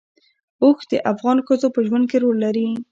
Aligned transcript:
اوښ 0.63 0.79
د 0.91 0.93
افغان 1.11 1.37
ښځو 1.47 1.67
په 1.75 1.79
ژوند 1.87 2.05
کې 2.09 2.17
رول 2.23 2.37
لري. 2.45 2.67